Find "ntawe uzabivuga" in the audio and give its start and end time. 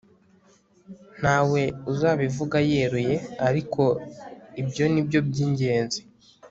1.19-2.57